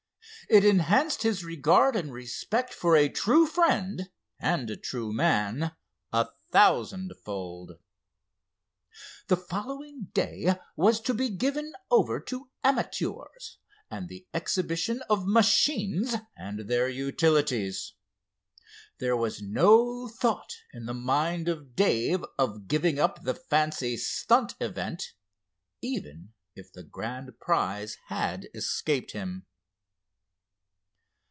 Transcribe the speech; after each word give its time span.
It 0.49 0.65
enhanced 0.65 1.23
his 1.23 1.45
regard 1.45 1.95
and 1.95 2.11
respect 2.11 2.73
for 2.73 2.97
a 2.97 3.07
true 3.07 3.47
friend 3.47 4.09
and 4.37 4.69
a 4.69 4.75
true 4.75 5.13
man 5.13 5.71
a 6.11 6.27
thousand 6.51 7.13
fold. 7.23 7.79
The 9.29 9.37
following 9.37 10.09
day 10.13 10.55
was 10.75 10.99
to 11.01 11.13
be 11.13 11.29
given 11.29 11.71
over 11.89 12.19
to 12.21 12.49
amateurs, 12.65 13.59
and 13.89 14.09
the 14.09 14.27
exhibition 14.33 15.01
of 15.09 15.25
machines 15.25 16.15
and 16.35 16.61
their 16.69 16.89
utilities. 16.89 17.93
There 18.99 19.15
was 19.15 19.41
no 19.41 20.09
thought 20.09 20.51
in 20.73 20.85
the 20.85 20.93
mind 20.93 21.47
of 21.47 21.77
Dave 21.77 22.25
of 22.37 22.67
giving 22.67 22.99
up 22.99 23.23
the 23.23 23.35
fancy 23.35 23.95
stunt 23.95 24.55
event, 24.59 25.13
even 25.81 26.33
if 26.55 26.73
the 26.73 26.83
grand 26.83 27.39
prize 27.39 27.95
had 28.07 28.49
escaped 28.53 29.11
him. 29.11 29.45